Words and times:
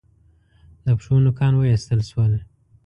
د 0.85 0.87
پښو 0.97 1.15
نوکان 1.25 1.53
و 1.55 1.67
ایستل 1.69 1.99
شول. 2.09 2.33